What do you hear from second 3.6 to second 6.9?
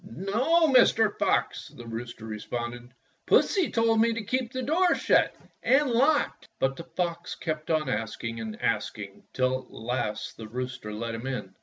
told me to keep the door shut and locked." But the